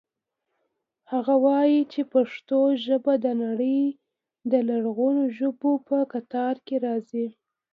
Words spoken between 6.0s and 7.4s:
کتار کې راځي.